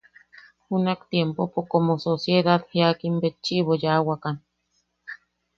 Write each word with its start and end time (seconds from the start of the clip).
Junak_tiempopo 0.69 1.59
como 1.71 1.93
sociedad 2.07 2.61
jiakimbetchiʼibo 2.71 3.73
yaawakan. 3.83 4.35